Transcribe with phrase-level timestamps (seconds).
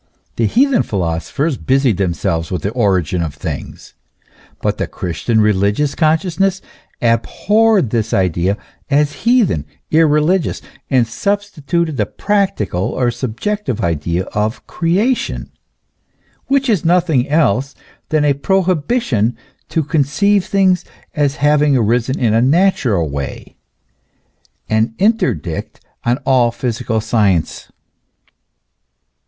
[0.35, 3.93] The heathen philosophers busied themselves with the origin of things.
[4.59, 6.59] But the Christian religious consciousness
[7.03, 8.57] abhorred this idea
[8.89, 10.59] as heathen, irreligious,
[10.89, 15.51] and substituted the practical or subjective idea of Creation,
[16.47, 17.75] which is nothing else
[18.09, 19.37] than a prohibition
[19.69, 20.83] to conceive things
[21.13, 23.55] as having arisen in a natural way,
[24.67, 27.69] an interdict on all physical science.